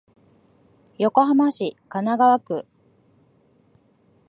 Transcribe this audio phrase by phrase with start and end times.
[0.97, 2.65] 横浜市神奈川区